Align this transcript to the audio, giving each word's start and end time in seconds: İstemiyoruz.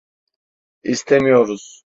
İstemiyoruz. 0.83 1.83